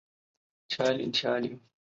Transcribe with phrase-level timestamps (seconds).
[0.03, 1.11] 毕业于武汉
[1.43, 1.59] 大学。